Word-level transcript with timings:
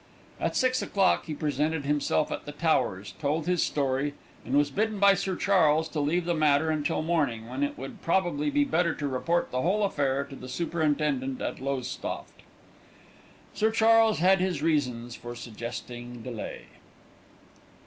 At 0.39 0.55
six 0.55 0.81
o'clock 0.81 1.25
he 1.25 1.35
presented 1.35 1.85
himself 1.85 2.31
at 2.31 2.45
The 2.45 2.51
Towers, 2.53 3.13
told 3.19 3.45
his 3.45 3.61
story, 3.61 4.15
and 4.43 4.55
was 4.57 4.71
bidden 4.71 4.97
by 4.97 5.13
Sir 5.13 5.35
Charles 5.35 5.87
to 5.89 5.99
leave 5.99 6.25
the 6.25 6.33
matter 6.33 6.71
until 6.71 7.01
the 7.03 7.07
morning, 7.07 7.47
when 7.47 7.61
it 7.61 7.77
would 7.77 8.01
probably 8.01 8.49
be 8.49 8.63
better 8.65 8.95
to 8.95 9.07
report 9.07 9.51
the 9.51 9.61
whole 9.61 9.83
affair 9.83 10.23
to 10.23 10.35
the 10.35 10.49
superintendent 10.49 11.39
at 11.39 11.61
Lowestoft. 11.61 12.41
Sir 13.53 13.69
Charles 13.69 14.17
had 14.17 14.39
his 14.39 14.63
reasons 14.63 15.13
for 15.15 15.35
suggesting 15.35 16.23
delay. 16.23 16.63